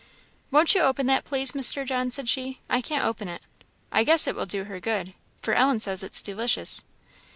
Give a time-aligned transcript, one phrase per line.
[0.49, 1.85] "Won't you open that, please, Mr.
[1.85, 3.43] John," said she; "I can't open it;
[3.91, 6.83] I guess it will do her good, for Ellen says it's delicious.